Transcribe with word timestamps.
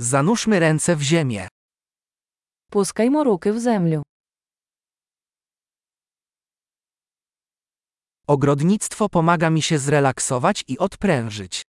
Zanurzmy 0.00 0.58
ręce 0.60 0.96
w 0.96 1.02
ziemię. 1.02 1.48
Пускаймо 2.70 3.24
руки 3.24 3.52
в 3.52 3.60
землю. 3.60 4.02
Ogrodnictwo 8.26 9.08
pomaga 9.08 9.50
mi 9.50 9.62
się 9.62 9.78
zrelaksować 9.78 10.64
i 10.68 10.78
odprężyć. 10.78 11.62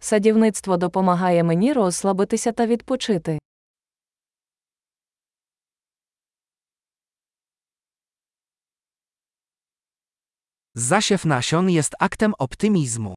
Садівництво 0.00 0.76
допомагає 0.76 1.44
мені 1.44 1.72
розслабитися 1.72 2.52
та 2.52 2.66
відпочити. 2.66 3.38
Zasiew 10.74 11.24
nasion 11.24 11.70
jest 11.70 11.94
aktem 11.98 12.34
optymizmu. 12.38 13.14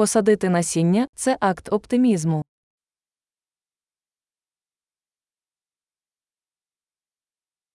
Посадити 0.00 0.48
насіння 0.48 1.08
це 1.14 1.36
акт 1.40 1.72
оптимізму. 1.72 2.44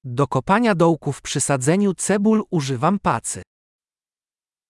Do 0.04 0.27
kopania 0.27 0.76
dołków 0.76 1.22
przy 1.22 1.41
sadzeniu 1.41 1.94
cebul 1.94 2.44
używam 2.52 3.00
pacy. 3.00 3.41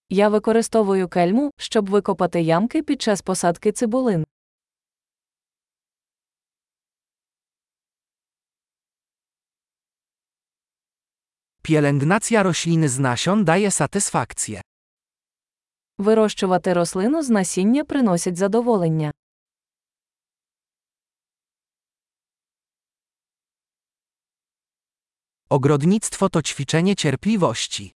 Я 0.10 0.30
використовую 0.30 1.10
кельму, 1.10 1.52
щоб 1.58 1.90
викопати 1.90 2.42
ямки 2.42 2.84
під 2.84 3.02
час 3.02 3.22
посадки 3.22 3.72
цибулин. 3.72 4.26
Pielęgnacja 11.62 12.44
rośliny 12.44 12.90
z 12.90 13.00
nasion 13.00 13.44
daje 13.46 13.72
satysfakcję. 13.72 14.62
Вирощувати 15.98 16.74
рослину 16.74 17.24
з 17.24 17.30
насіння 17.30 17.84
приносить 17.84 18.36
задоволення. 18.36 19.12
Ogrodnictwo 25.50 26.30
to 26.30 26.42
ćwiczenie 26.42 26.96
cierpliwości. 26.96 27.94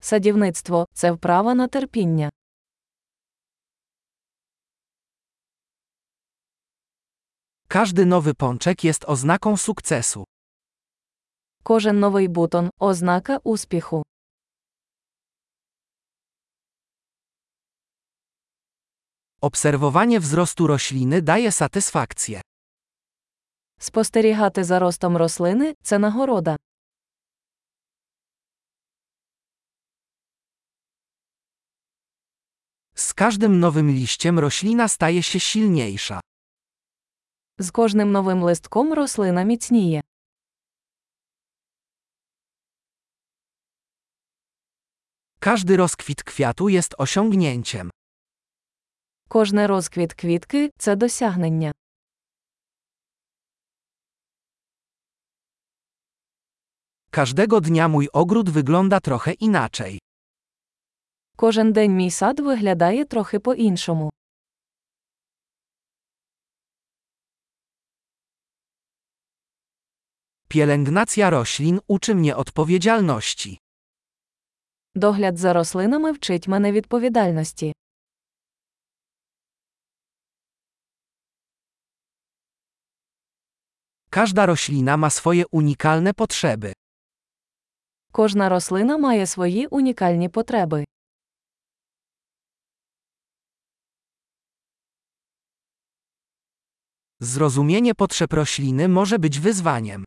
Садівництво 0.00 0.86
це 0.92 1.12
вправа 1.12 1.54
на 1.54 1.68
терпіння. 1.68 2.30
Każdy 7.68 8.06
nowy 8.06 8.34
pączek 8.34 8.84
jest 8.84 9.04
oznaką 9.04 9.56
sukcesu. 9.56 10.24
Кожен 11.62 12.00
новий 12.00 12.28
бутон 12.28 12.70
ознака 12.78 13.38
успіху. 13.44 14.02
Obserwowanie 19.42 20.20
wzrostu 20.20 20.66
rośliny 20.66 21.22
daje 21.22 21.52
satysfakcję. 21.52 22.40
Спостерігати 23.78 24.64
за 24.64 24.78
ростом 24.78 25.16
рослини 25.16 25.74
це 25.82 25.98
нагорода. 25.98 26.56
Z 32.94 33.14
każdym 33.14 33.60
nowym 33.60 33.90
liściem 33.90 34.38
roślina 34.38 34.88
staje 34.88 35.22
się 35.22 35.40
silniejsza. 35.40 36.20
З 37.58 37.70
кожним 37.70 38.12
новим 38.12 38.42
листком 38.42 38.92
рослина 38.94 39.42
міцніє. 39.42 40.00
Każdy 45.40 45.76
rozkwit 45.76 46.22
kwiatu 46.22 46.68
jest 46.68 46.94
osiągnięciem. 46.98 47.90
Кожний 49.32 49.66
розквіт 49.66 50.14
квітки 50.14 50.70
це 50.78 50.96
досягнення. 50.96 51.72
Każdego 57.10 57.60
dnia 57.60 57.88
mój 57.88 58.08
ogród 58.12 58.48
wygląda 58.50 59.00
trochę 59.00 59.32
inaczej. 59.32 59.98
Кожен 61.36 61.72
день 61.72 61.96
мій 61.96 62.10
сад 62.10 62.40
виглядає 62.40 63.04
трохи 63.04 63.38
по-іншому. 63.38 64.10
Pielęgnacja 70.48 71.30
roślin 71.30 71.80
uczy 71.88 72.14
mnie 72.14 72.36
odpowiedzialności. 72.36 73.58
Догляд 74.94 75.38
за 75.38 75.52
рослинами 75.52 76.12
вчить 76.12 76.48
мене 76.48 76.72
відповідальності. 76.72 77.72
Każda 84.12 84.46
roślina 84.46 84.96
ma 84.96 85.10
swoje 85.10 85.44
unikalne 85.50 86.14
potrzeby. 86.14 86.72
Кожна 88.12 88.48
рослина 88.48 88.98
має 88.98 89.26
свої 89.26 89.66
унікальні 89.66 90.28
потреби. 90.28 90.84
Zrozumienie 97.20 97.94
potrzeb 97.94 98.32
rośliny 98.32 98.88
może 98.88 99.18
być 99.18 99.38
wyzwaniem. 99.40 100.04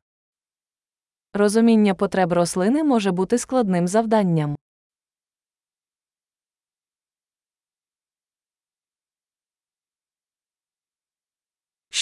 Розуміння 1.34 1.96
потреб 1.96 2.34
рослини 2.34 2.84
може 2.84 3.12
бути 3.12 3.38
складним 3.38 3.88
завданням. 3.88 4.56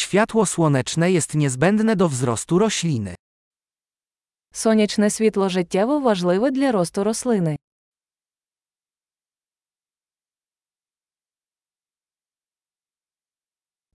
Światło 0.03 0.45
słoneczne 0.45 1.11
jest 1.11 1.35
niezbędne 1.35 1.95
do 1.95 2.09
wzrostu 2.09 2.59
rośliny. 2.59 3.15
Сонячне 4.53 5.09
світло 5.09 5.49
життєво 5.49 5.99
важливе 5.99 6.51
для 6.51 6.71
росту 6.71 7.03
рослини. 7.03 7.57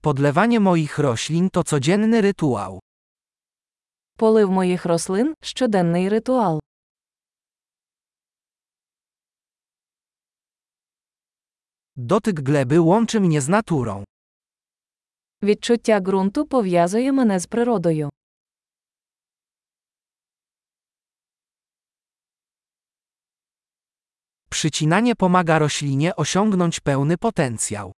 Podlewanie 0.01 0.59
moich 0.59 0.99
roślin 0.99 1.49
to 1.49 1.63
codzienny 1.63 2.21
rytuał. 2.21 2.79
Полив 4.17 4.51
моїх 4.51 4.85
рослин 4.85 5.35
щоденний 5.41 6.09
ритуал. 6.09 6.59
Dotyk 11.95 12.41
gleby 12.41 12.79
łączy 12.81 13.19
mnie 13.19 13.41
z 13.41 13.49
naturą. 13.49 14.03
Відчуття 15.43 15.99
ґрунту 15.99 16.45
пов'язує 16.45 17.11
мене 17.11 17.39
з 17.39 17.45
природою. 17.45 18.09
Przycinanie 24.49 25.15
pomaga 25.15 25.59
roślinie 25.59 26.15
osiągnąć 26.15 26.79
pełny 26.79 27.17
potencjał. 27.17 27.91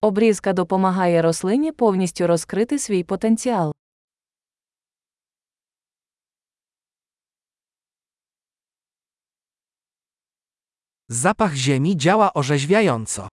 Обрізка 0.00 0.52
допомагає 0.52 1.22
рослині 1.22 1.72
повністю 1.72 2.26
розкрити 2.26 2.78
свій 2.78 3.04
потенціал. 3.04 3.74
Zapach 11.08 11.54
ziemi 11.54 11.96
działa 11.96 12.32
orzeźwiająco. 12.34 13.28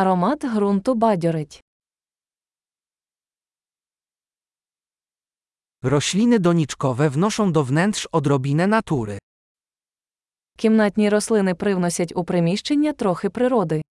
Аромат 0.00 0.44
ґрунту 0.44 0.94
бадьорить. 0.94 1.60
Rośliny 5.82 6.38
doniczkowe 6.38 7.10
wnoszą 7.10 7.52
do 7.52 7.64
wnętrz 7.64 8.08
odrobinę 8.12 8.66
natury. 8.66 9.18
Кімнатні 10.56 11.08
рослини 11.08 11.54
привносять 11.54 12.12
у 12.16 12.24
приміщення 12.24 12.92
трохи 12.92 13.30
природи. 13.30 13.82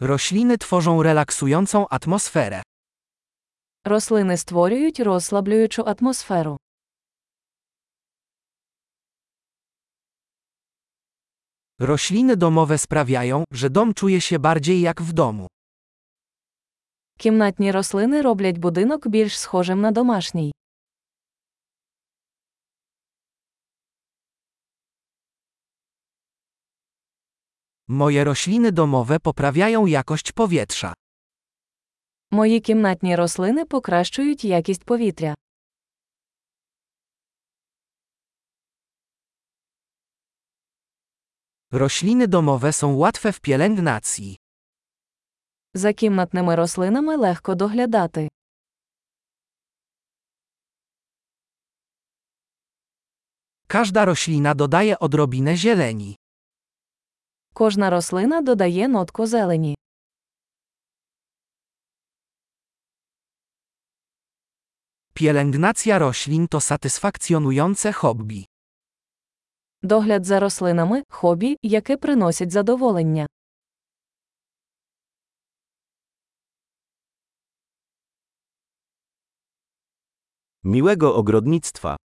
Rośliny 0.00 0.58
tworzą 0.58 1.02
relaksującą 1.02 1.86
atmosferę. 1.90 2.62
Рослини 3.84 4.36
створюють 4.36 5.00
розслаблюючу 5.00 5.82
атмосферу. 5.82 6.58
Rośliny 11.79 12.37
domowe 12.37 12.77
sprawiają, 12.77 13.43
że 13.51 13.69
dom 13.69 13.93
czuje 13.93 14.21
się 14.21 14.39
bardziej 14.39 14.81
jak 14.81 15.01
w 15.01 15.13
domu. 15.13 15.47
Кімнатні 17.17 17.71
рослини 17.71 18.21
роблять 18.21 18.57
будинок 18.57 19.07
більш 19.07 19.39
схожим 19.39 19.81
на 19.81 19.91
домашній. 19.91 20.51
Moje 27.87 28.23
rośliny 28.23 28.71
domowe 28.71 29.19
poprawiają 29.19 29.85
jakość 29.85 30.31
powietrza. 30.31 30.93
Мої 32.31 32.59
кімнатні 32.59 33.15
рослини 33.15 33.65
покращують 33.65 34.45
якість 34.45 34.83
повітря. 34.83 35.35
Rośliny 41.71 42.27
domowe 42.27 42.73
są 42.73 42.95
łatwe 42.95 43.33
w 43.33 43.39
pielęgnacji. 43.39 44.37
За 45.73 45.93
кімнатними 45.93 46.55
рослинами 46.55 47.15
легко 47.17 47.55
доглядати. 47.55 48.29
Każda 53.67 54.05
roślina 54.05 54.55
dodaje 54.55 54.99
odrobinę 54.99 55.57
zieleni. 55.57 56.15
Кожна 57.53 57.89
рослина 57.89 58.41
додає 58.41 58.87
нотку 58.87 59.25
зелені. 59.27 59.75
Pielęgnacja 65.13 65.99
roślin 65.99 66.47
to 66.47 66.59
satysfakcjonujące 66.61 67.91
hobby. 67.93 68.45
Догляд 69.88 70.24
за 70.24 70.40
рослинами 70.40 71.02
хобі, 71.08 71.56
яке 71.62 71.96
приносить 71.96 72.50
задоволення. 72.50 73.26
Miłego 80.62 81.16
ogrodnictwa. 81.16 81.98